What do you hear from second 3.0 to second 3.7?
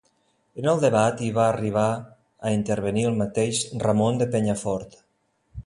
el mateix